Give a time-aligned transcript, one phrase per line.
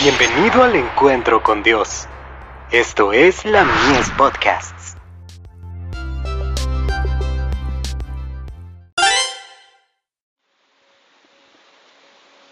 [0.00, 2.06] Bienvenido al encuentro con Dios.
[2.70, 4.96] Esto es la Mies Podcasts.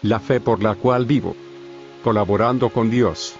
[0.01, 1.37] La fe por la cual vivo.
[2.03, 3.35] Colaborando con Dios.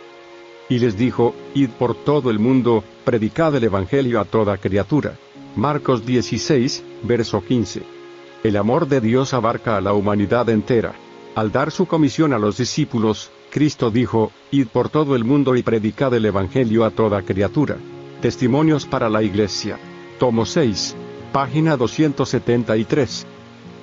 [0.69, 5.15] Y les dijo, Id por todo el mundo, predicad el Evangelio a toda criatura.
[5.57, 7.83] Marcos 16, verso 15.
[8.45, 10.93] El amor de Dios abarca a la humanidad entera.
[11.35, 15.63] Al dar su comisión a los discípulos, Cristo dijo, Id por todo el mundo y
[15.63, 17.77] predicad el Evangelio a toda criatura.
[18.21, 19.79] Testimonios para la Iglesia.
[20.19, 20.95] Tomo 6.
[21.33, 23.25] Página 273.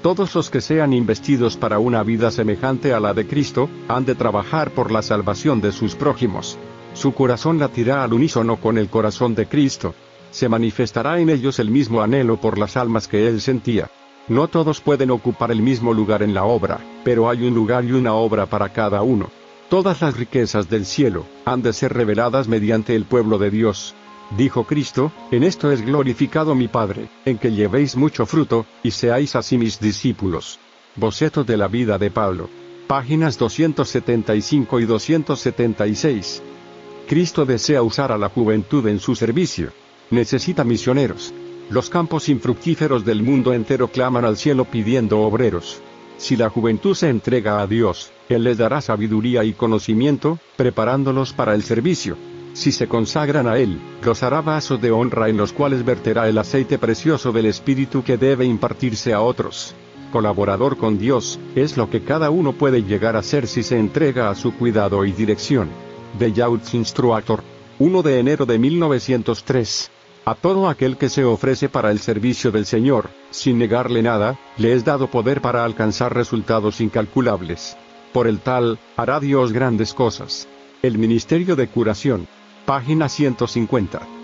[0.01, 4.15] Todos los que sean investidos para una vida semejante a la de Cristo, han de
[4.15, 6.57] trabajar por la salvación de sus prójimos.
[6.93, 9.93] Su corazón latirá al unísono con el corazón de Cristo.
[10.31, 13.91] Se manifestará en ellos el mismo anhelo por las almas que él sentía.
[14.29, 17.91] No todos pueden ocupar el mismo lugar en la obra, pero hay un lugar y
[17.91, 19.31] una obra para cada uno.
[19.69, 23.95] Todas las riquezas del cielo han de ser reveladas mediante el pueblo de Dios.
[24.37, 29.37] Dijo Cristo, en esto es glorificado mi Padre, en que llevéis mucho fruto, y seáis
[29.37, 30.59] así mis discípulos.
[30.97, 32.49] Boceto de la vida de Pablo.
[32.87, 36.43] Páginas 275 y 276.
[37.09, 39.73] Cristo desea usar a la juventud en su servicio.
[40.11, 41.33] Necesita misioneros.
[41.71, 45.81] Los campos infructíferos del mundo entero claman al cielo pidiendo obreros.
[46.17, 51.55] Si la juventud se entrega a Dios, Él les dará sabiduría y conocimiento, preparándolos para
[51.55, 52.17] el servicio.
[52.55, 56.79] Si se consagran a Él, los vasos de honra en los cuales verterá el aceite
[56.79, 59.75] precioso del Espíritu que debe impartirse a otros.
[60.13, 64.31] Colaborador con Dios, es lo que cada uno puede llegar a ser si se entrega
[64.31, 65.69] a su cuidado y dirección.
[66.21, 67.43] The Youth Instructor.
[67.81, 69.91] 1 de enero de 1903.
[70.27, 74.73] A todo aquel que se ofrece para el servicio del Señor, sin negarle nada, le
[74.73, 77.77] es dado poder para alcanzar resultados incalculables.
[78.15, 80.49] Por el tal, hará Dios grandes cosas.
[80.81, 82.27] El Ministerio de Curación.
[82.65, 84.24] Página 150.